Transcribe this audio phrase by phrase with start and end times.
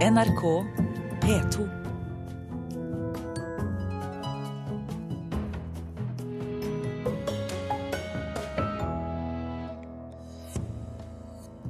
[0.00, 0.64] NRK
[1.20, 1.68] P2.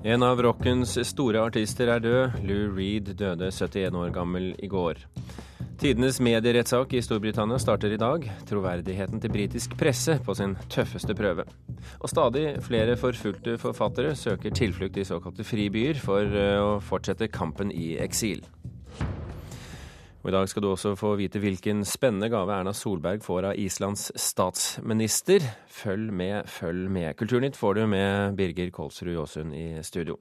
[0.04, 2.38] En av rockens store artister er død.
[2.46, 5.02] Lou Reed døde 71 år gammel i går.
[5.80, 8.26] Tidenes medierettssak i Storbritannia starter i dag.
[8.44, 11.46] Troverdigheten til britisk presse på sin tøffeste prøve.
[12.04, 17.72] Og stadig flere forfulgte forfattere søker tilflukt i såkalte fribyer for eh, å fortsette kampen
[17.72, 18.42] i eksil.
[20.20, 23.62] Og I dag skal du også få vite hvilken spennende gave Erna Solberg får av
[23.62, 25.46] Islands statsminister.
[25.64, 27.14] Følg med, følg med.
[27.16, 30.20] Kulturnytt får du med Birger Kolsrud Jåsund i studio.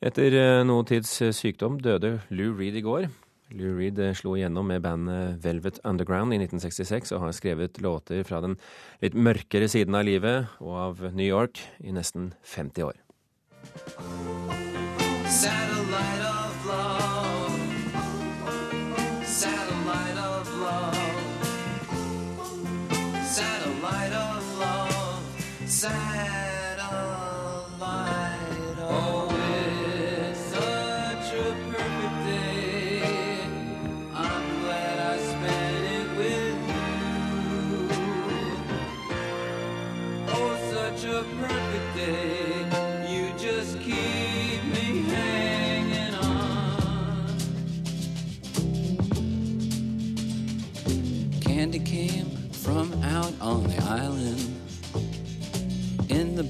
[0.00, 3.10] Etter eh, noe tids sykdom døde Lou Reed i går.
[3.54, 8.42] Lou Reed slo igjennom med bandet Velvet Underground i 1966 og har skrevet låter fra
[8.42, 8.58] den
[9.04, 12.98] litt mørkere siden av livet og av New York i nesten 50 år.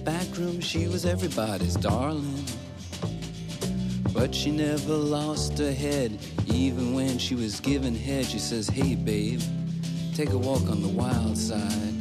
[0.04, 2.44] Back room, she was everybody's darling.
[4.12, 8.26] But she never lost her head, even when she was given head.
[8.26, 9.40] She says, Hey, babe,
[10.14, 11.94] take a walk on the wild side.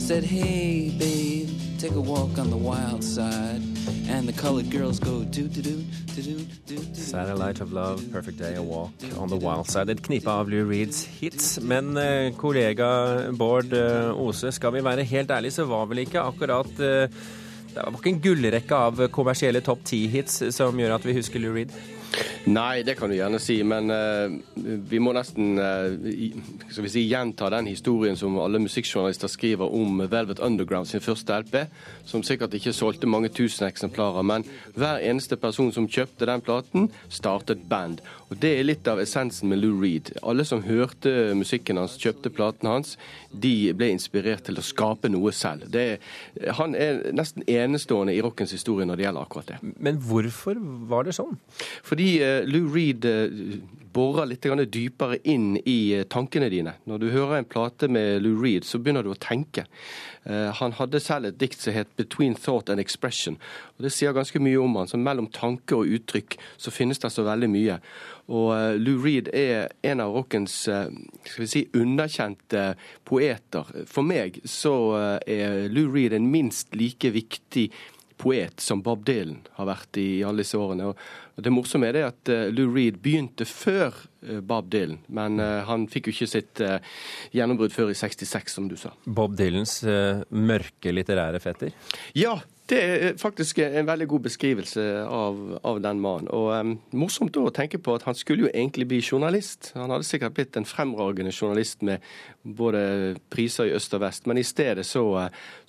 [0.00, 1.41] Said, Hey, babe,
[1.82, 3.60] take a walk on the wild side.
[4.08, 5.82] And the colored girls go do do do
[6.14, 6.94] do do do.
[6.94, 9.90] Satellite of Love, Perfect Day, A Walk on the Wild Side.
[9.90, 11.58] Et knippe av Lou Reeds hits.
[11.60, 16.22] Men eh, kollega Bård eh, Ose, skal vi være helt ærlige, så var vel ikke
[16.22, 17.18] akkurat eh,
[17.72, 21.56] Det var ikke en gullrekke av kommersielle topp ti-hits som gjør at vi husker Lou
[21.56, 21.74] Reed.
[22.52, 24.32] Nei, det kan du gjerne si, men uh,
[24.90, 26.32] vi må nesten uh, i-
[26.72, 31.38] skal vi si, gjenta den historien som alle musikkjournalister skriver om Velvet Underground sin første
[31.44, 31.54] LP,
[32.08, 36.90] som sikkert ikke solgte mange tusen eksemplarer, men hver eneste person som kjøpte den platen,
[37.12, 38.02] startet band.
[38.32, 40.10] Og Det er litt av essensen med Lou Reed.
[40.24, 42.96] Alle som hørte musikken hans, kjøpte platen hans,
[43.32, 45.68] de ble inspirert til å skape noe selv.
[45.72, 45.98] Det,
[46.58, 49.60] han er nesten enestående i rockens historie når det gjelder akkurat det.
[49.84, 50.58] Men hvorfor
[50.90, 51.36] var det sånn?
[51.84, 53.28] Fordi eh, Lou Reed eh,
[53.92, 56.76] borer litt dypere inn i eh, tankene dine.
[56.88, 59.66] Når du hører en plate med Lou Reed, så begynner du å tenke.
[60.22, 63.36] Han hadde selv et dikt som het 'Between Thought and Expression'.
[63.76, 64.86] og Det sier ganske mye om han.
[64.86, 67.80] Så mellom tanke og uttrykk så finnes det så veldig mye.
[68.28, 73.66] Og Lou Reed er en av rockens skal vi si, underkjente poeter.
[73.84, 77.72] For meg så er Lou Reed en minst like viktig
[78.22, 80.92] poet som Bob Dylan har vært i alle disse årene.
[80.92, 80.98] Og
[81.40, 83.94] det morsomme er det at eh, Lou Reed begynte før
[84.26, 86.62] eh, Bob Dylan, men eh, han fikk jo ikke sitt
[87.32, 88.92] gjennombrudd før i 66, som du sa.
[89.06, 89.80] Bob Dylans
[90.28, 91.72] mørke litterære fetter?
[92.18, 92.36] Ja,
[92.70, 96.28] det er faktisk en veldig god beskrivelse av, av den mannen.
[96.32, 99.72] Og um, morsomt å tenke på at han skulle jo egentlig bli journalist.
[99.76, 102.04] Han hadde sikkert blitt en fremragende journalist med
[102.42, 105.04] både priser i øst og vest, men i stedet så,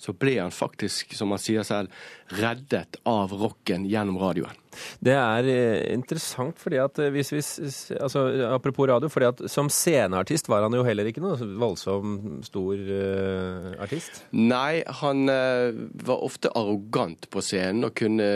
[0.00, 1.92] så ble han faktisk, som han sier selv,
[2.40, 4.63] reddet av rocken gjennom radioen.
[5.04, 7.42] Det er eh, interessant, fordi at eh, hvis vi
[8.00, 12.78] altså, Apropos radio, fordi at som sceneartist var han jo heller ikke noe voldsom stor
[12.78, 14.22] uh, artist.
[14.36, 15.74] Nei, han uh,
[16.06, 18.28] var ofte arrogant på scenen og kunne,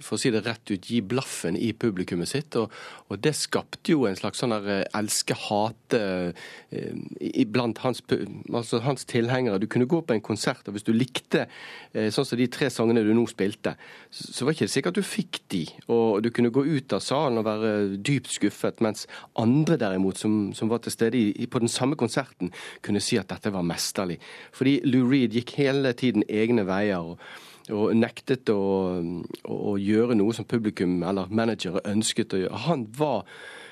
[0.00, 2.56] for å si det rett ut, gi blaffen i publikummet sitt.
[2.60, 2.72] Og,
[3.10, 8.02] og det skapte jo en slags sånn der, eh, elske-hate uh, blant hans,
[8.48, 9.60] altså hans tilhengere.
[9.62, 11.46] Du kunne gå på en konsert, og hvis du likte
[11.90, 13.74] sånn som de tre sangene du nå spilte,
[14.14, 15.64] så, så var ikke det sikkert du fikk de.
[15.90, 19.06] Og du kunne gå ut av salen og være dypt skuffet, mens
[19.38, 22.52] andre derimot, som, som var til stede i, på den samme konserten,
[22.82, 24.20] kunne si at dette var mesterlig.
[24.56, 26.98] Fordi Lou Reed gikk hele tiden egne veier.
[27.14, 28.58] og og nektet å,
[28.98, 32.62] å, å gjøre noe som publikum eller managere ønsket å gjøre.
[32.66, 33.28] Han var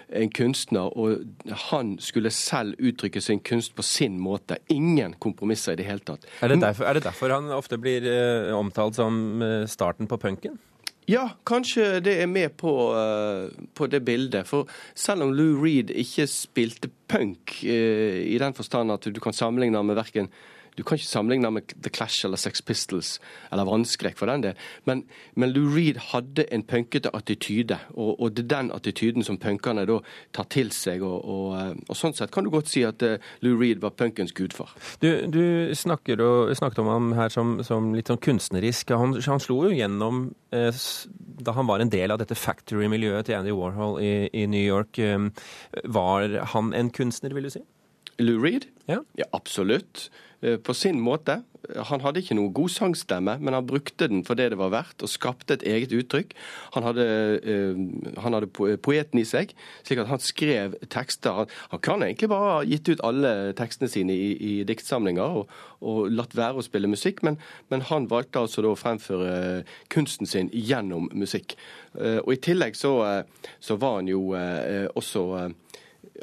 [0.09, 4.57] en kunstner, og han skulle selv uttrykke sin kunst på sin måte.
[4.73, 6.25] Ingen kompromisser i det hele tatt.
[6.43, 10.17] Er det derfor, er det derfor han ofte blir eh, omtalt som eh, starten på
[10.21, 10.57] punken?
[11.09, 14.45] Ja, kanskje det er med på, uh, på det bildet.
[14.49, 19.37] For selv om Lou Reed ikke spilte punk uh, i den forstand at du kan
[19.37, 20.29] sammenligne med verken
[20.79, 23.17] Du kan ikke sammenligne med The Clash eller Sex Pistols
[23.51, 24.67] eller Vannskrekk for den del.
[24.87, 25.05] Men,
[25.35, 29.87] men Lou Reed hadde en punkete attityde, og, og, det er den attityden som punkerne
[29.89, 29.99] da
[30.37, 31.03] tar til seg.
[31.03, 33.97] Og, og, eh, og sånn sett kan du godt si at uh, Lou Reed var
[33.99, 34.71] punkens gudfar.
[35.03, 36.23] Du, du snakker
[36.55, 38.93] snakket om ham her som, som litt sånn kunstnerisk.
[38.95, 40.85] Han, han slo jo gjennom eh,
[41.43, 45.01] da han var en del av dette factory-miljøet til Andy Warhol i, i New York.
[45.03, 45.29] Eh,
[45.99, 47.65] var han en kunstner, vil du si?
[48.19, 48.67] Lou Reed?
[48.91, 50.09] Ja, ja absolutt.
[50.43, 51.43] Eh, på sin måte.
[51.91, 55.03] Han hadde ikke noe god sangstemme, men han brukte den for det det var verdt,
[55.03, 56.31] og skapte et eget uttrykk.
[56.77, 57.07] Han hadde,
[57.43, 57.81] uh,
[58.23, 59.51] han hadde poeten i seg,
[59.83, 61.51] slik at han skrev tekster.
[61.73, 65.51] Han, kan egentlig bare ha gitt ut alle tekstene sine i, i diktsamlinger og,
[65.83, 70.31] og, latt være å spille musikk, men, men han valgte altså da å fremføre kunsten
[70.31, 71.57] sin gjennom musikk.
[71.99, 72.95] Uh, og i tillegg så,
[73.59, 74.31] så var han jo
[74.95, 75.25] også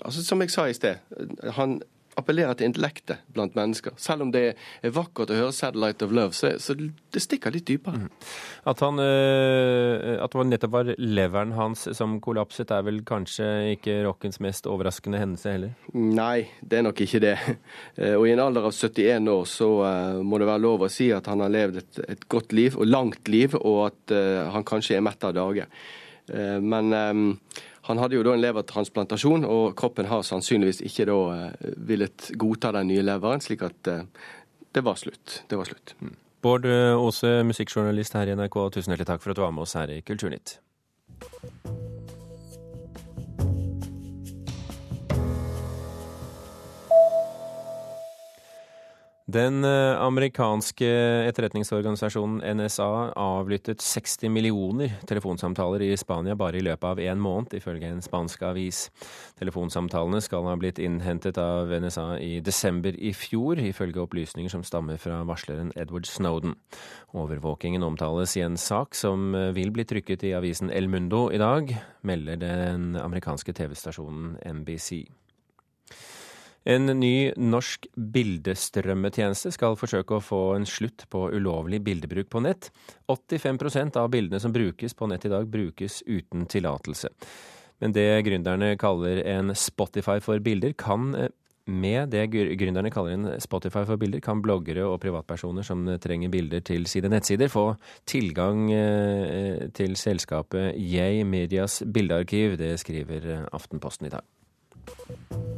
[0.03, 1.03] altså Som jeg sa i sted,
[1.55, 1.77] han
[2.19, 3.95] appellerer til intellektet blant mennesker.
[4.01, 7.67] Selv om det er vakkert å høre 'Satellite of Love', så, så det stikker litt
[7.67, 8.05] dypere.
[8.05, 8.09] Mm.
[8.71, 14.01] At, han, øh, at det nettopp var leveren hans som kollapset, er vel kanskje ikke
[14.07, 15.75] rockens mest overraskende hendelse heller?
[15.93, 17.35] Nei, det er nok ikke det.
[17.99, 20.91] Uh, og i en alder av 71 år så øh, må det være lov å
[20.91, 24.13] si at han har levd et, et godt liv, og langt liv, og at
[24.51, 25.65] han kanskje er mett av dage.
[26.61, 26.91] men
[27.87, 32.73] han hadde jo da en levertransplantasjon, og kroppen har sannsynligvis ikke da eh, villet godta
[32.75, 34.05] den nye leveren, slik at eh,
[34.75, 35.41] det var slutt.
[35.49, 35.95] Det var slutt.
[36.01, 36.15] Mm.
[36.45, 39.77] Bård Aase, musikkjournalist her i NRK, tusen hjertelig takk for at du var med oss
[39.79, 40.59] her i Kulturnytt.
[49.25, 50.85] Den eh, amerikanske
[51.25, 57.89] etterretningsorganisasjonen NSA avlyttet 60 millioner telefonsamtaler i Spania bare i løpet av én måned, ifølge
[57.89, 58.83] en spansk avis.
[59.41, 65.01] Telefonsamtalene skal ha blitt innhentet av NSA i desember i fjor, ifølge opplysninger som stammer
[65.01, 66.53] fra varsleren Edward Snowden.
[67.17, 71.41] Overvåkingen omtales i en sak som eh, vil bli trykket i avisen El Mundo i
[71.41, 71.73] dag,
[72.05, 75.07] melder den amerikanske TV-stasjonen NBC.
[76.65, 82.71] En ny norsk bildestrømmetjeneste skal forsøke å få en slutt på ulovlig bildebruk på nett.
[83.11, 87.11] 85% av bildene som brukes på nett i dag, brukes uten tillatelse.
[87.83, 91.11] Men det gründerne kaller en Spotify for bilder, kan
[91.65, 96.61] med det gründerne kaller en Spotify for bilder, kan bloggere og privatpersoner som trenger bilder
[96.65, 97.75] til sine nettsider, få
[98.09, 102.57] tilgang eh, til selskapet Yay Medias bildearkiv.
[102.61, 105.54] Det skriver Aftenposten i dag.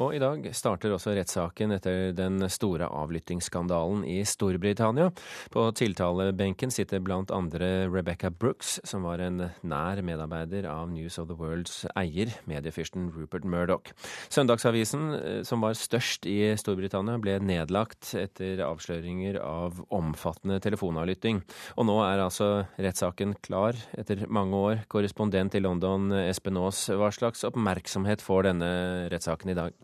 [0.00, 5.10] Og i dag starter også rettssaken etter den store avlyttingsskandalen i Storbritannia.
[5.52, 11.28] På tiltalebenken sitter blant andre Rebecca Brooks, som var en nær medarbeider av News of
[11.28, 13.92] the Worlds eier, mediefyrsten Rupert Murdoch.
[14.32, 21.42] Søndagsavisen, eh, som var størst i Storbritannia, ble nedlagt etter avsløringer av omfattende telefonavlytting.
[21.76, 24.84] Og nå er altså rettssaken klar etter mange år.
[24.88, 28.74] Korrespondent i London, Espen Aas, hva slags oppmerksomhet får denne
[29.12, 29.81] rettssaken i dag?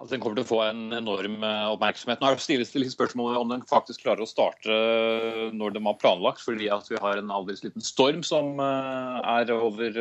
[0.00, 2.22] Altså, den kommer til å få en enorm eh, oppmerksomhet.
[2.24, 5.98] Nå stilles det litt spørsmål om den faktisk klarer å starte eh, når de har
[6.00, 9.98] planlagt, fordi at vi har en aldeles liten storm som eh, er over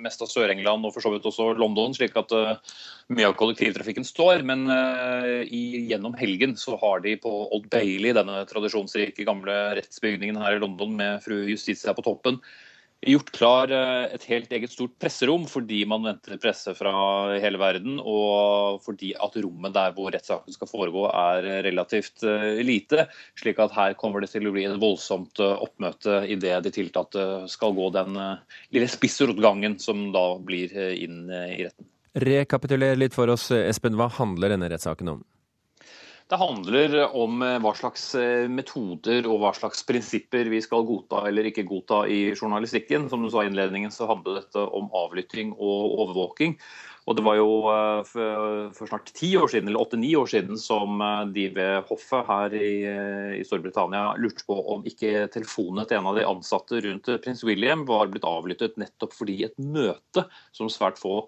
[0.00, 2.32] mest av Sør-England og for så vidt også London, slik at
[3.12, 4.46] mye av kollektivtrafikken står.
[4.48, 4.64] Men
[5.50, 10.96] gjennom helgen så har de på Old Bailey, denne tradisjonsrike gamle rettsbygningen her i London
[10.96, 12.40] med fru Justitia på toppen,
[13.06, 16.92] gjort klar eh, et helt eget stort presserom fordi man venter presse fra
[17.40, 23.06] hele verden, og fordi at rommet der hvor rettssaken skal foregå er relativt eh, lite.
[23.40, 27.26] Slik at her kommer det til å bli en voldsomt eh, oppmøte idet de tiltalte
[27.50, 28.18] skal gå den
[28.74, 31.86] lille spissrotgangen som da blir inn i retten.
[32.20, 33.96] Rekapituler litt for oss, Espen.
[33.98, 35.20] Hva handler denne rettssaken om?
[36.30, 41.24] Det handler om eh, hva slags eh, metoder og hva slags prinsipper vi skal godta
[41.26, 43.08] eller ikke godta i journalistikken.
[43.10, 46.54] Som du sa i innledningen, så handler dette om avlytting og overvåking.
[47.10, 48.12] Og det var jo eh,
[48.76, 51.02] for snart ti år siden, eller åtte-ni år siden som
[51.34, 52.72] de ved hoffet her i,
[53.40, 57.82] i, Storbritannia lurte på om ikke telefonene til en av de ansatte rundt prins William
[57.90, 61.24] var blitt avlyttet nettopp fordi et møte som svært få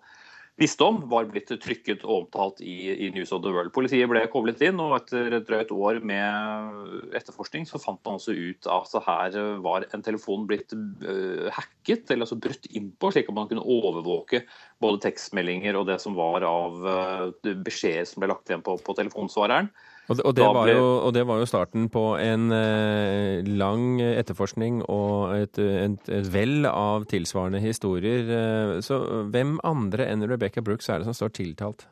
[0.60, 3.72] visste om, var blitt trykket og omtalt i, i, News of the World.
[3.74, 8.36] Politiet ble koblet inn, og etter et drøyt år med etterforskning så fant man også
[8.36, 13.30] ut at her var en telefon blitt uh, hacket, eller altså brutt inn på, slik
[13.32, 14.44] at man kunne overvåke
[14.82, 18.98] både tekstmeldinger og det som var av uh, beskjeder som ble lagt igjen på, på
[18.98, 19.72] telefonsvareren.
[20.10, 20.74] Og det, og, det ble...
[20.74, 26.30] jo, og det, var jo, starten på en eh, lang etterforskning og et, et, et
[26.34, 28.26] vell av tilsvarende historier.
[28.26, 28.98] Eh, så
[29.30, 31.86] hvem andre enn Rebecca Brooks er det som står tiltalt?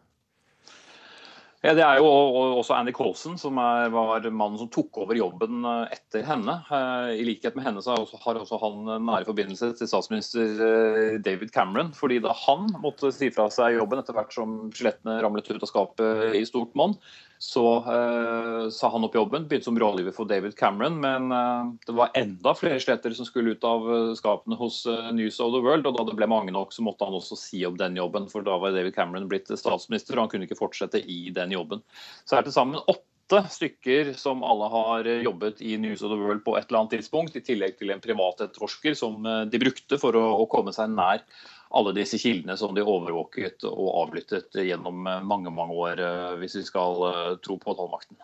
[1.61, 5.61] Ja, Det er jo også Andy Colson, som er, var mannen som tok over jobben
[5.69, 6.55] eh, etter henne.
[6.73, 11.53] Eh, I likhet med henne så har også han nære forbindelse til statsminister eh, David
[11.53, 11.93] Cameron.
[11.93, 15.69] fordi da han måtte si fra seg jobben etter hvert som skjelettene ramlet ut av
[15.69, 16.97] skapet i stort monn,
[17.43, 20.99] så eh, sa han opp jobben, begynte som rådgiver for David Cameron.
[21.01, 24.83] Men eh, det var enda flere sletter som skulle ut av uh, skapene hos
[25.17, 25.89] News of the World.
[25.89, 28.27] Og da det ble mange nok, så måtte han også si opp den jobben.
[28.29, 31.81] For da var David Cameron blitt statsminister, og han kunne ikke fortsette i den jobben.
[32.29, 36.21] Så er det til sammen åtte stykker som alle har jobbet i News of the
[36.21, 39.97] World på et eller annet tidspunkt, i tillegg til en privat etterforsker som de brukte
[40.03, 41.25] for å, å komme seg nær
[41.71, 46.65] alle disse kildene som de overvåket og avlyttet gjennom mange mange år, eh, hvis vi
[46.67, 48.19] skal eh, tro på tollmakten.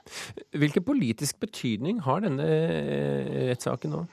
[0.57, 4.05] Hvilken politisk betydning har denne eh, rettssaken nå?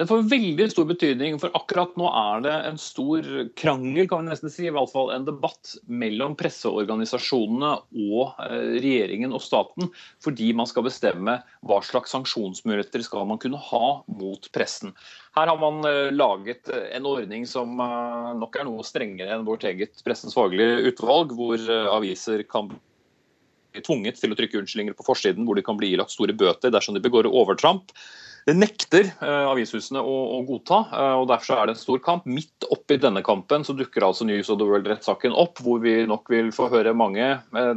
[0.00, 3.26] Den får veldig stor betydning, for akkurat nå er det en stor
[3.60, 7.72] krangel, kan vi nesten si, i hvert fall en debatt mellom presseorganisasjonene
[8.08, 8.38] og
[8.80, 9.90] regjeringen og staten,
[10.24, 11.36] fordi man skal bestemme
[11.68, 14.96] hva slags sanksjonsmuligheter skal man kunne ha mot pressen.
[15.36, 19.46] Her har man eh, laget eh, en ordning som eh, nok er noe strengere enn
[19.48, 21.60] vårt eget Pressens faglige utvalg, hvor
[21.92, 26.12] aviser kan bli tvunget til å trykke unnskyldninger på forsiden, hvor de kan bli ilagt
[26.12, 27.94] store bøter dersom de begår overtramp.
[28.42, 30.80] Det nekter avishusene å, å, godta,
[31.20, 32.24] og derfor er det en stor kamp.
[32.26, 36.26] Midt oppi denne kampen så dukker altså News of the World-rettssaken opp, hvor vi nok
[36.32, 37.28] vil få høre mange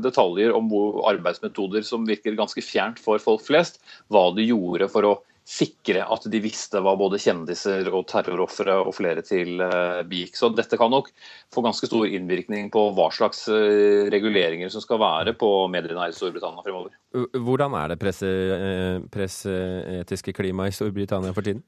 [0.02, 0.72] detaljer om
[1.06, 3.78] arbeidsmetoder som virker ganske fjernt for folk flest,
[4.10, 5.16] hva de gjorde for å
[5.46, 10.34] sikre at de visste hva både kjendiser og terrorofre og flere til uh, begikk.
[10.40, 11.12] Så dette kan nok
[11.54, 16.18] få ganske stor innvirkning på hva slags uh, reguleringer som skal være på mediene i
[16.18, 16.98] Storbritannia fremover.
[17.38, 21.62] Hvordan er det presseetiske presse klimaet i Storbritannia for tiden?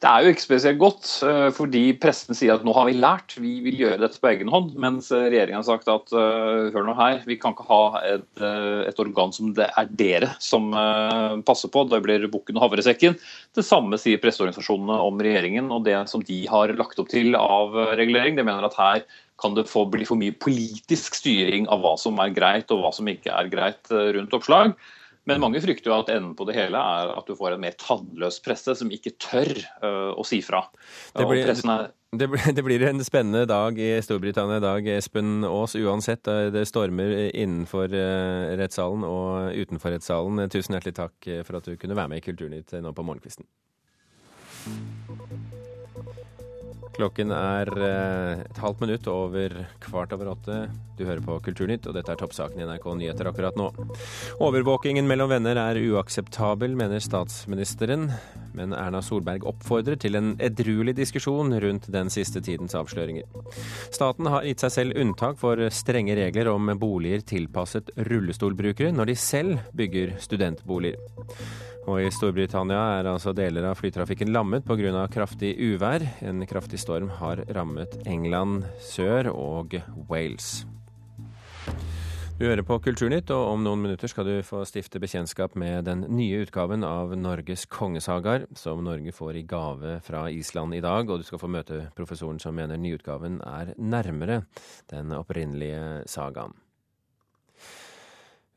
[0.00, 3.34] Det er jo ikke spesielt godt, eh, fordi pressen sier at nå har vi lært,
[3.36, 4.70] vi vil gjøre dette på egen hånd.
[4.80, 8.24] Mens eh, regjeringen har sagt at eh, hør nå her, vi kan ikke ha et,
[8.88, 10.70] et organ som det er dere som
[11.44, 11.82] passer på.
[11.90, 13.18] Da blir bukken og havresekken.
[13.52, 17.76] Det samme sier presseorganisasjonene om regjeringen og det som de har lagt opp til av
[18.00, 18.40] regulering.
[18.40, 19.04] De mener at her
[19.40, 22.94] kan det få bli for mye politisk styring av hva som er greit og hva
[22.96, 24.72] som ikke er greit rundt oppslag.
[25.28, 27.76] Men mange frykter jo at enden på det hele er at du får en mer
[27.78, 29.52] tannløs presse som ikke tør
[29.84, 30.62] uh, å si fra.
[31.16, 31.90] Det blir, er...
[32.16, 36.24] det, blir, det blir, en spennende dag i Storbritannia i dag, Espen Aas, uansett.
[36.54, 40.46] Det stormer innenfor uh, rettssalen og utenfor rettssalen.
[40.52, 43.48] Tusen hjertelig takk for at du kunne være med i Kulturnytt nå på morgenkvisten.
[47.00, 50.56] Klokken er eh, et halvt minutt over kvart over åtte.
[50.98, 53.70] Du hører på Kulturnytt, og dette er toppsaken i NRK Nyheter akkurat nå.
[54.44, 58.10] Overvåkingen mellom venner er uakseptabel, mener statsministeren.
[58.52, 63.24] Men Erna Solberg oppfordrer til en edruelig diskusjon rundt den siste tidens avsløringer.
[63.88, 69.18] Staten har gitt seg selv unntak for strenge regler om boliger tilpasset rullestolbrukere når de
[69.24, 71.00] selv bygger studentboliger.
[71.88, 75.06] Og i Storbritannia er altså deler av flytrafikken lammet pga.
[75.10, 76.04] kraftig uvær.
[76.20, 79.76] En kraftig storm har rammet England sør og
[80.08, 80.64] Wales.
[82.40, 86.02] Du hører på Kulturnytt, og om noen minutter skal du få stifte bekjentskap med den
[86.08, 91.06] nye utgaven av Norges kongesagaer, som Norge får i gave fra Island i dag.
[91.06, 94.40] Og du skal få møte professoren som mener nyutgaven er nærmere
[94.90, 96.56] den opprinnelige sagaen.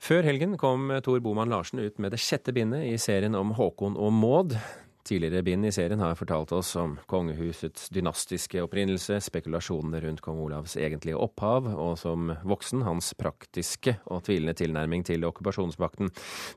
[0.03, 3.99] Før helgen kom Tor Boman Larsen ut med det sjette bindet i serien om Håkon
[3.99, 4.57] og Maud.
[5.03, 10.77] Tidligere bind i serien har fortalt oss om kongehusets dynastiske opprinnelse, spekulasjonene rundt kong Olavs
[10.79, 16.13] egentlige opphav, og som voksen hans praktiske og tvilende tilnærming til okkupasjonsmakten.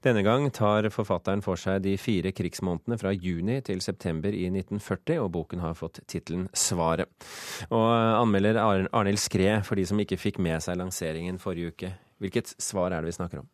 [0.06, 5.20] Denne gang tar forfatteren for seg de fire krigsmånedene fra juni til september i 1940,
[5.20, 7.10] og boken har fått tittelen Svaret.
[7.68, 12.54] Og anmelder Arnhild Skred, for de som ikke fikk med seg lanseringen forrige uke, Hvilket
[12.62, 13.48] svar er det vi snakker om?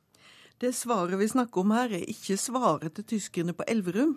[0.63, 4.15] Det svaret vi snakker om her, er ikke svaret til tyskerne på Elverum.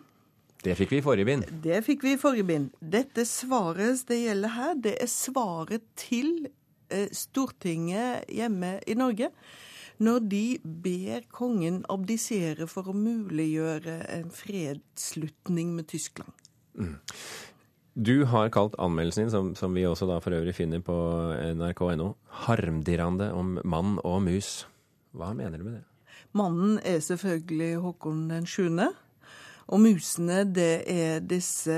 [0.65, 1.45] Det fikk vi i forrige bind.
[1.61, 2.71] Det fikk vi i forrige bind.
[2.81, 6.47] Dette svaret det gjelder her, det er svaret til
[6.89, 9.29] eh, Stortinget hjemme i Norge.
[10.01, 16.33] Når de ber kongen abdisere for å muliggjøre en fredsslutning med Tyskland.
[16.75, 16.97] Mm.
[17.95, 20.95] Du har kalt anmeldelsen din, som, som, vi også da for øvrig finner på
[21.55, 22.09] nrk.no,
[22.43, 24.65] harmdirrende om mann og mus.
[25.15, 25.85] Hva mener du med det?
[26.35, 28.67] Mannen er selvfølgelig Håkon den 7.,
[29.65, 31.73] Og musene, det er disse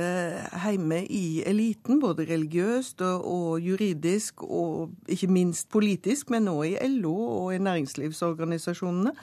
[0.60, 7.16] hjemme i eliten, både religiøst og, juridisk, og ikke minst politisk, men òg i LO
[7.16, 9.14] og i næringslivsorganisasjonene,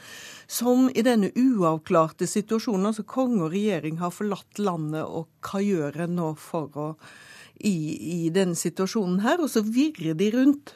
[0.49, 6.01] som i denne uavklarte situasjonen, altså konge og regjering har forlatt landet, og hva gjør
[6.07, 6.89] en nå for å
[7.61, 7.77] i,
[8.25, 9.45] i denne situasjonen her?
[9.45, 10.73] Og så virrer de rundt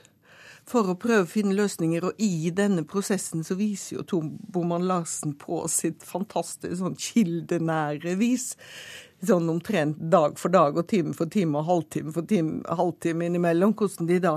[0.68, 2.06] for å prøve å finne løsninger.
[2.08, 8.16] Og i denne prosessen så viser jo Tom Boman Larsen på sitt fantastiske sånn kildenære
[8.20, 8.52] vis.
[9.26, 13.74] Sånn omtrent dag for dag og time for time og halvtime for time, halvtime innimellom.
[13.78, 14.36] Hvordan de da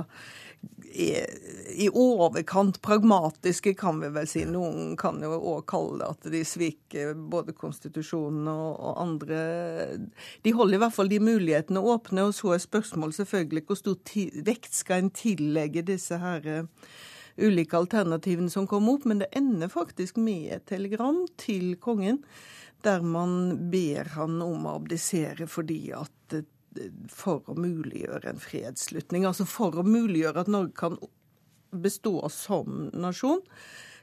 [1.75, 4.43] i overkant pragmatiske, kan vi vel si.
[4.45, 9.39] Noen kan jo òg kalle det at de sviker både konstitusjonen og, og, andre
[10.43, 12.27] De holder i hvert fall de mulighetene åpne.
[12.27, 14.15] Og så er spørsmålet selvfølgelig hvor stor
[14.51, 16.87] vekt skal en tillegge disse her uh,
[17.39, 19.07] ulike alternativene som kommer opp.
[19.07, 22.25] Men det ender faktisk med et telegram til kongen
[22.81, 26.47] der man ber han om å abdisere fordi at uh,
[27.11, 29.27] for å muliggjøre en fredsslutning.
[29.27, 30.97] Altså for å muliggjøre at Norge kan
[31.71, 33.41] bestå som nasjon,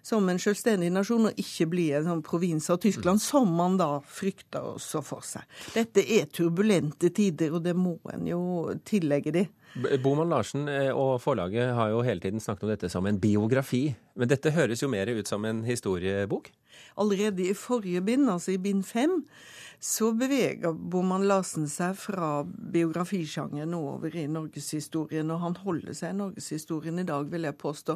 [0.02, 3.98] som en selvstendig nasjon, og ikke bli en sånn provins av Tyskland, som man da
[4.00, 5.44] frykter også for seg.
[5.74, 8.42] Dette er turbulente tider, og det må en jo
[8.88, 9.44] tillegge de.
[10.02, 13.82] Boman Larsen eh, og forlaget har jo hele tiden snakket om dette som en biografi.
[14.18, 16.48] Men dette høres jo mer ut som en historiebok?
[16.98, 19.22] Allerede i forrige bind, altså i bind fem,
[19.78, 26.18] så beveger Boman Larsen seg fra biografisjangeren over i norgeshistorien, og han holder seg i
[26.18, 27.94] norgeshistorien i dag, vil jeg påstå.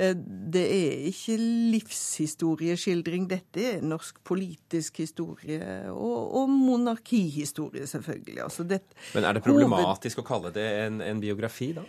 [0.00, 1.36] Eh, det er ikke
[1.74, 5.60] livshistorieskildring, dette er norsk politisk historie
[5.92, 8.40] og, og monarkihistorie, selvfølgelig.
[8.46, 8.80] Altså det,
[9.12, 10.24] Men er det problematisk hoved...
[10.24, 11.84] å kalle det en, en biografi, da?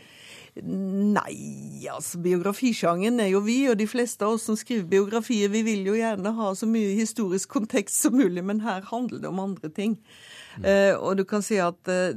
[0.63, 5.65] Nei, altså biografisjangen er jo vi, og de fleste av oss som skriver biografier, vi
[5.67, 9.41] vil jo gjerne ha så mye historisk kontekst som mulig, men her handler det om
[9.43, 9.97] andre ting.
[10.55, 10.63] Mm.
[10.63, 12.15] Uh, og du kan si at uh,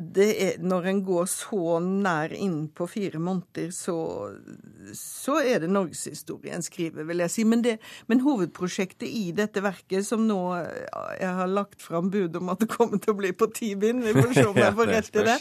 [0.00, 3.96] er, når en går så nær inn på fire måneder, så,
[4.96, 7.44] så er det norgeshistorien skriver, vil jeg si.
[7.48, 7.76] Men, det,
[8.10, 10.40] men, hovedprosjektet i dette verket, som nå
[11.20, 14.04] jeg har lagt fram bud om at det kommer til å bli på ti bind,
[14.06, 15.38] vi får se om jeg får rett i det,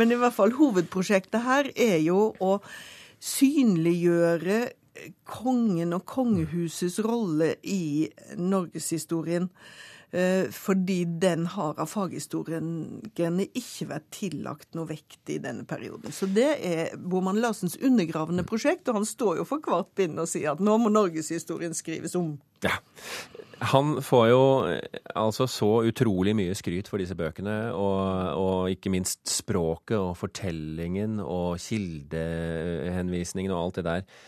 [0.00, 2.56] men i hvert fall hovedprosjektet her er jo å
[3.20, 4.62] synliggjøre
[5.28, 9.48] kongen og kongehusets rolle i norgeshistorien.
[10.10, 16.10] Eh, fordi den har av faghistorikerne ikke vært tillagt noe vekt i denne perioden.
[16.14, 20.26] Så det er Bormann Larsens undergravende prosjekt, og han står jo for hvert bind og
[20.30, 22.34] sier at nå må norgeshistorien skrives om.
[22.66, 22.74] Ja.
[23.70, 24.42] Han får jo
[24.72, 30.16] eh, altså så utrolig mye skryt for disse bøkene, og, og ikke minst språket og
[30.18, 34.20] fortellingen og kildehenvisningen og alt det der.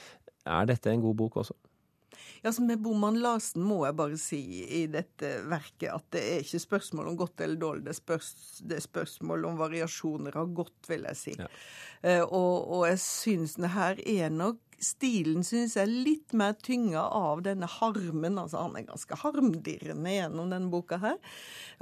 [0.47, 1.59] Er dette en god bok også?
[2.43, 4.41] Ja, så Med Boman Larsen må jeg bare si
[4.81, 8.33] i dette verket at det er ikke spørsmål om godt eller dårlig, det er, spørs,
[8.67, 11.37] det er spørsmål om variasjoner av godt, vil jeg si.
[11.39, 11.47] Ja.
[12.03, 16.57] Uh, og, og, jeg syns det her er nok stilen syns jeg er litt mer
[16.59, 18.39] tynga av denne harmen.
[18.39, 21.19] altså Han er ganske harmdirrende gjennom denne boka her.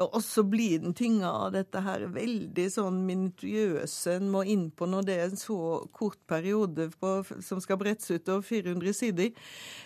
[0.05, 4.89] Og så blir den tynga av dette her veldig sånn minutiøse en må inn på
[4.89, 5.61] når det er en så
[5.97, 9.31] kort periode på, som skal brettes ut over 400 sider.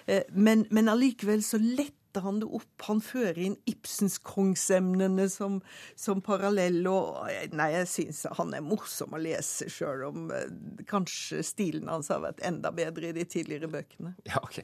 [0.07, 2.83] Eh, men, men allikevel så lett setter han det opp.
[2.87, 5.61] Han fører inn Ibsens kongsemnene som,
[5.97, 6.87] som parallell.
[6.87, 10.47] Og nei, jeg syns han er morsom å lese, sjøl om eh,
[10.87, 14.15] kanskje stilen hans har vært enda bedre i de tidligere bøkene.
[14.29, 14.63] Ja, ok.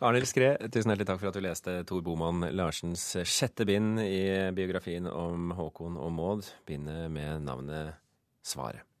[0.00, 4.52] Arnhild Skre, tusen hjertelig takk for at du leste Tor Boman Larsens sjette bind i
[4.54, 7.96] biografien om Håkon og Maud, bindet med navnet
[8.44, 8.91] Svaret.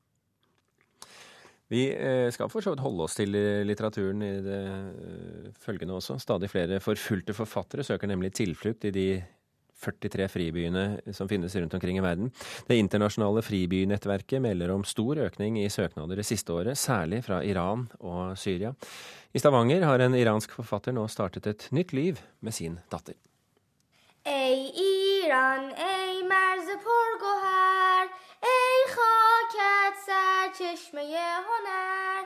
[1.72, 3.32] Vi eh, skal for så vidt holde oss til
[3.64, 6.18] litteraturen i det eh, følgende også.
[6.20, 9.06] Stadig flere forfulgte forfattere søker nemlig tilflukt i de
[9.82, 10.84] 43 fribyene
[11.16, 12.30] som finnes rundt omkring i verden.
[12.68, 17.88] Det internasjonale fribynettverket melder om stor økning i søknader det siste året, særlig fra Iran
[18.00, 18.74] og Syria.
[19.32, 23.16] I Stavanger har en iransk forfatter nå startet et nytt liv med sin datter.
[24.28, 29.82] Ei Iran, ei merz porgoher, ey khaket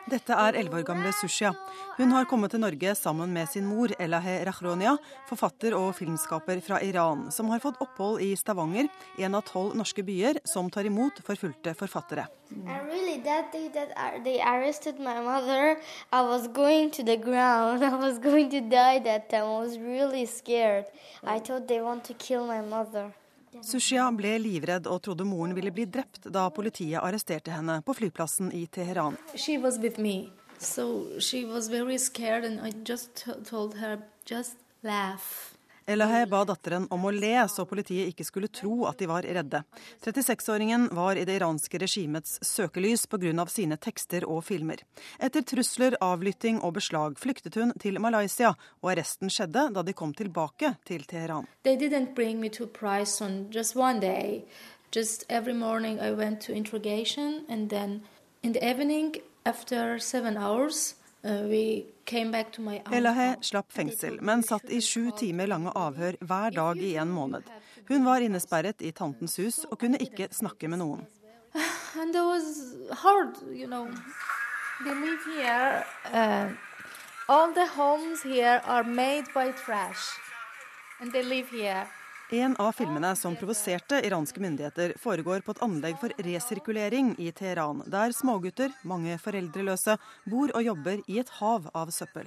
[0.06, 1.50] dette er elleve år gamle Sushia.
[1.96, 4.96] Hun har kommet til Norge sammen med sin mor Elahe Rahronia,
[5.28, 10.02] forfatter og filmskaper fra Iran, som har fått opphold i Stavanger, en av tolv norske
[10.06, 12.26] byer som tar imot forfulgte forfattere.
[12.86, 15.76] Really, that that they arrested my mother,
[16.12, 17.84] I was going to the ground.
[17.92, 19.42] I was going to die that time.
[19.42, 20.26] I was really
[23.64, 28.52] Sushia ble livredd og trodde moren ville bli drept da politiet arresterte henne på flyplassen
[28.52, 29.16] i Teheran.
[30.58, 31.06] So
[32.84, 33.98] just told her.
[35.86, 39.60] Elahe ba datteren om å le, så politiet ikke skulle tro at de var redde.
[40.02, 43.46] 36-åringen var i det iranske regimets søkelys pga.
[43.46, 44.82] sine tekster og filmer.
[45.22, 50.12] Etter trusler, avlytting og beslag flyktet hun til Malaysia, og arresten skjedde da de kom
[50.12, 51.46] tilbake til Teheran.
[51.62, 54.44] They didn't bring me to prison just one day.
[54.90, 57.72] Just every morning I went to interrogation, and
[58.42, 60.96] in the evening, after seven hours,
[62.94, 67.48] Elahe slapp fengsel, men satt i sju timer lange avhør hver dag i en måned.
[67.88, 71.06] Hun var innesperret i tantens hus og kunne ikke snakke med noen.
[73.02, 73.88] Hard, you know.
[75.34, 75.84] here.
[76.12, 76.50] Uh,
[77.28, 80.04] all the homes here are made by trash,
[81.00, 81.88] and they live here.
[82.30, 87.84] En av filmene som provoserte iranske myndigheter, foregår på et anlegg for resirkulering i Teheran,
[87.86, 89.94] der smågutter, mange foreldreløse,
[90.26, 92.26] bor og jobber i et hav av søppel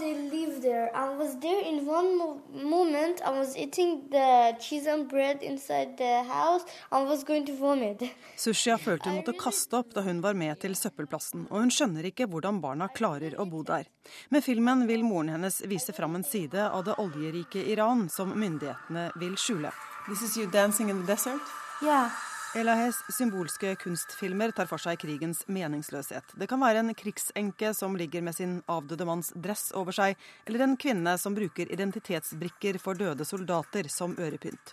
[0.00, 0.90] they live there.
[0.94, 3.20] I was there in one mo moment.
[3.24, 6.64] I was eating the cheese and bread inside the house.
[6.90, 8.02] I was going to vomit.
[8.36, 12.08] Sushia følte hun måtte kaste opp da hun var med til søppelplassen, og hun skjønner
[12.10, 13.86] ikke hvordan barna klarer å bo der.
[14.30, 19.10] Med filmen vil moren hennes vise fram en side av det oljerike Iran som myndighetene
[19.20, 19.74] vil skjule.
[20.08, 21.56] This is you dancing in the desert?
[21.82, 22.10] Yeah.
[22.54, 26.32] Elahes symbolske kunstfilmer tar for seg krigens meningsløshet.
[26.34, 30.16] Det kan være en krigsenke som ligger med sin avdøde manns dress over seg,
[30.50, 34.72] eller en kvinne som bruker identitetsbrikker for døde soldater som ørepynt.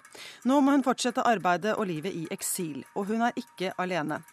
[0.50, 4.24] Nå må hun fortsette arbeidet og livet i eksil, og hun er ikke alene.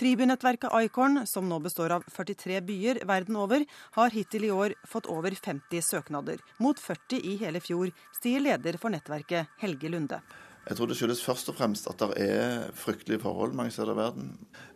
[0.00, 5.12] Fribynettverket Icorn, som nå består av 43 byer verden over, har hittil i år fått
[5.12, 10.24] over 50 søknader, mot 40 i hele fjor, sier leder for nettverket Helge Lunde.
[10.64, 13.98] Jeg tror det skyldes først og fremst at det er fryktelige forhold mange steder i
[13.98, 14.30] verden.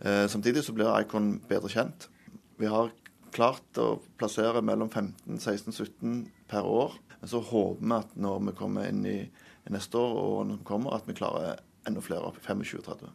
[0.05, 2.11] Eh, samtidig så blir Icon bedre kjent.
[2.61, 2.91] Vi har
[3.33, 6.99] klart å plassere mellom 15, 16, 17 per år.
[7.21, 9.19] Men så håper vi at når vi kommer inn i,
[9.69, 13.11] neste år og årene som kommer, at vi klarer enda flere opp i 25-30.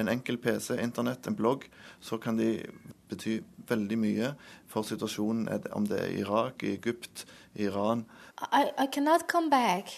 [0.00, 1.66] En enkel PC, internett, en blogg,
[2.00, 2.62] så kan de
[3.10, 4.30] bety veldig mye
[4.70, 8.06] for situasjonen, om det er Irak, Egypt, Iran.
[8.52, 9.96] I, I cannot come back.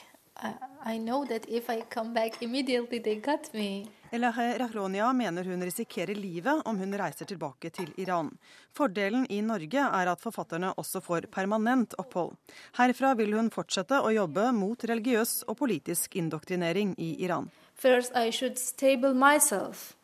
[0.99, 3.87] Know that if I come back immediately, they got me.
[4.13, 8.31] Elahe Rahronia mener hun risikerer livet om hun reiser tilbake til Iran.
[8.73, 12.35] Fordelen i Norge er at forfatterne også får permanent opphold.
[12.79, 17.51] Herfra vil hun fortsette å jobbe mot religiøs og politisk indoktrinering i Iran.
[17.75, 19.95] First I should stable myself.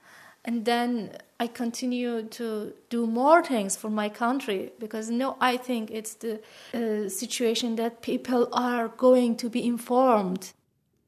[0.47, 1.11] and then
[1.41, 6.41] I continue to do more things for my country because no, I think it's the
[6.73, 10.53] uh, situation that people are going to be informed.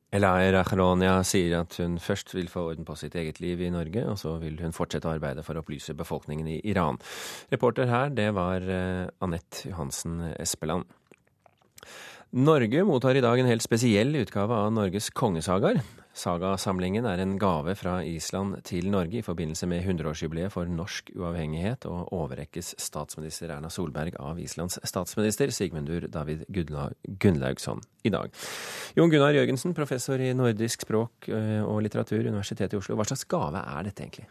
[0.09, 4.07] Elair Acheronia sier at hun først vil få orden på sitt eget liv i Norge,
[4.09, 6.97] og så vil hun fortsette arbeidet for å opplyse befolkningen i Iran.
[7.53, 10.89] Reporter her, det var uh, Anette Johansen Espeland.
[12.31, 15.79] Norge mottar i dag en helt spesiell utgave av Norges kongesagaer.
[16.13, 21.87] Sagasamlingen er en gave fra Island til Norge i forbindelse med 100-årsjubileet for norsk uavhengighet,
[21.89, 28.35] og overrekkes statsminister Erna Solberg av Islands statsminister Sigmundur David Gunnlaugsson i dag.
[28.99, 32.99] Jon Gunnar Jørgensen, professor i nordisk språk eh, og litteratur, Universitetet i Oslo.
[32.99, 34.29] Hva slags gave er dette egentlig?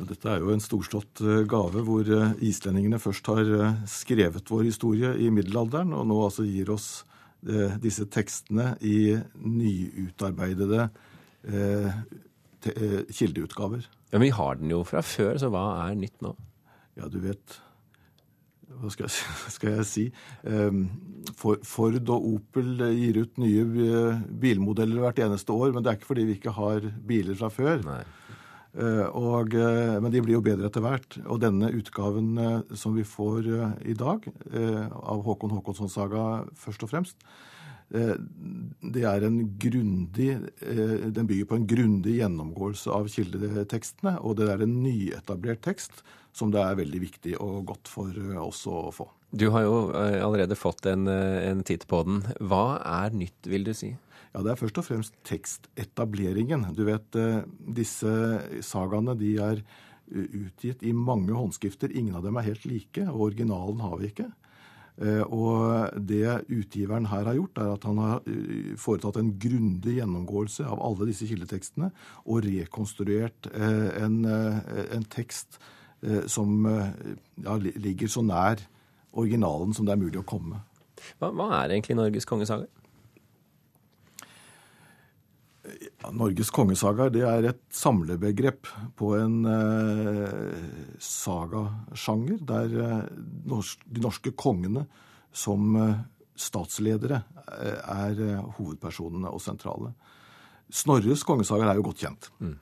[0.00, 3.54] Ja, dette er jo en storslått eh, gave hvor eh, islendingene først har
[3.90, 6.90] skrevet vår historie i middelalderen, og nå altså gir oss
[7.40, 10.90] Eh, disse tekstene i nyutarbeidede
[11.48, 11.86] eh,
[12.68, 13.86] eh, kildeutgaver.
[14.10, 16.34] Ja, Men vi har den jo fra før, så hva er nytt nå?
[16.98, 17.56] Ja, du vet
[18.76, 19.24] Hva skal jeg,
[19.56, 20.04] skal jeg si?
[21.40, 23.64] Ford og Opel gir ut nye
[24.28, 27.80] bilmodeller hvert eneste år, men det er ikke fordi vi ikke har biler fra før.
[27.88, 28.02] Nei.
[28.78, 31.18] Eh, og, eh, men de blir jo bedre etter hvert.
[31.26, 33.48] Og denne utgaven eh, som vi får
[33.82, 37.30] i dag, av Håkon Håkonssons saga først og fremst,
[37.90, 40.28] det er en grundig
[41.10, 44.12] Den bygger på en grundig gjennomgåelse av kildetekstene.
[44.22, 48.62] Og det er en nyetablert tekst som det er veldig viktig og godt for oss
[48.70, 49.08] å få.
[49.34, 52.22] Du har jo allerede fått en, en titt på den.
[52.38, 53.96] Hva er nytt, vil du si?
[54.30, 56.68] Ja, Det er først og fremst tekstetableringen.
[56.76, 57.42] Du vet, eh,
[57.74, 58.10] Disse
[58.62, 61.90] sagaene de er eh, utgitt i mange håndskrifter.
[61.90, 64.28] Ingen av dem er helt like, og originalen har vi ikke.
[65.00, 68.22] Eh, og det utgiveren her har gjort, er at han har
[68.78, 71.90] foretatt en grundig gjennomgåelse av alle disse kildetekstene
[72.26, 75.58] og rekonstruert en, en tekst
[76.30, 78.62] som ja, ligger så nær
[79.12, 80.62] originalen som det er mulig å komme.
[81.18, 82.68] Hva, hva er egentlig Norges kongesaga?
[82.68, 82.80] Ja,
[86.08, 90.62] Norges kongesagaer det er et samlebegrep på en eh,
[91.04, 94.86] sagasjanger der eh, de norske kongene
[95.32, 95.98] som eh,
[96.40, 97.20] statsledere
[97.52, 98.20] er
[98.56, 99.90] hovedpersonene og sentrale.
[100.72, 102.30] Snorres kongesagaer er jo godt kjent.
[102.40, 102.54] Mm.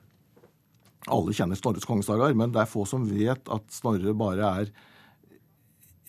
[1.15, 4.73] Alle kjenner Snorres kongesagaer, men det er få som vet at Snorre bare er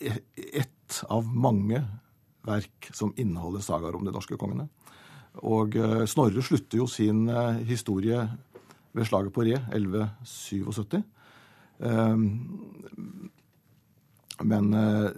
[0.01, 1.79] ett av mange
[2.43, 4.67] verk som inneholder sagaer om de norske kongene.
[5.39, 8.25] Og eh, Snorre slutter jo sin eh, historie
[8.91, 10.97] ved slaget på Re 1177.
[11.87, 12.25] Ehm,
[14.43, 15.11] men eh,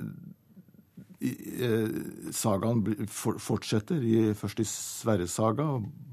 [2.36, 5.65] sagaen fortsetter i, først i Sverres saga,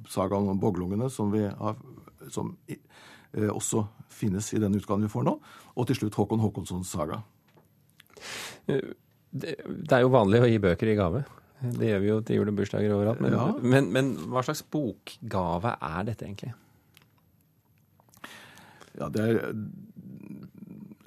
[0.08, 1.76] sagaen om boglungene, som, har,
[2.30, 2.54] som
[3.34, 5.34] også finnes i den utgaven vi får nå,
[5.74, 7.18] og til slutt Håkon Håkonssons saga.
[8.66, 9.56] Det,
[9.90, 11.24] er jo vanlig å gi bøker i gave.
[11.60, 13.20] Det gjør vi jo til jul og bursdager overalt.
[13.20, 13.46] Men, ja.
[13.74, 16.54] men, men, hva slags bokgave er dette egentlig?
[18.96, 19.40] Ja, det er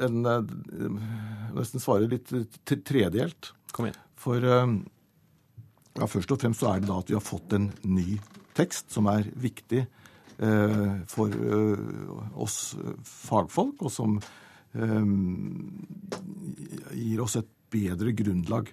[0.04, 0.24] en
[1.54, 2.32] Nesten svarer litt
[2.66, 3.54] tredelt.
[3.74, 4.00] Kom igjen.
[4.18, 4.46] For
[5.94, 8.18] ja, først og fremst så er det da at vi har fått en ny
[8.58, 12.58] tekst som er viktig eh, for eh, oss
[13.06, 14.16] fagfolk, og som
[14.74, 15.12] eh,
[16.98, 18.72] gir oss et bedre grunnlag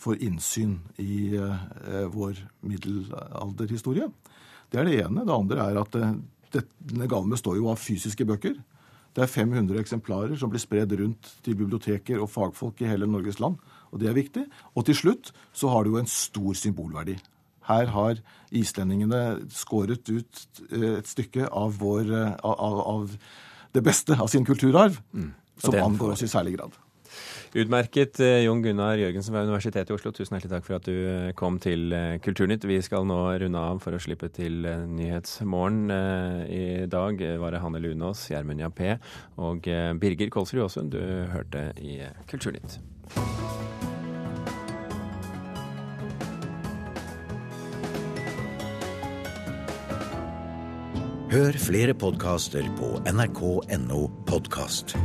[0.00, 4.08] for innsyn i eh, vår middelalderhistorie.
[4.70, 5.26] Det er det ene.
[5.26, 6.14] Det andre er at eh,
[6.52, 8.56] denne gaven består jo av fysiske bøker.
[9.16, 13.40] Det er 500 eksemplarer som blir spredd rundt til biblioteker og fagfolk i hele Norges
[13.42, 13.58] land.
[13.90, 14.46] Og det er viktig.
[14.78, 17.18] Og til slutt så har det jo en stor symbolverdi.
[17.68, 18.20] Her har
[18.56, 23.18] islendingene skåret ut eh, et stykke av, vår, av, av
[23.76, 25.34] det beste av sin kulturarv, mm.
[25.60, 26.78] som angår oss i særlig grad.
[27.54, 28.20] Utmerket.
[28.20, 31.32] Eh, Jon Gunnar Jørgensen ved Universitetet i Oslo, tusen hjertelig takk for at du eh,
[31.38, 32.66] kom til eh, Kulturnytt.
[32.68, 35.90] Vi skal nå runde av for å slippe til Nyhetsmorgen.
[35.90, 38.96] I dag var det Hanne Lunås, Gjermund Jappé
[39.40, 39.66] og
[40.00, 41.00] Birger Kolsrud Aasund du
[41.32, 42.78] hørte i Kulturnytt.
[51.30, 54.96] Hør flere podkaster på nrk.no podkast.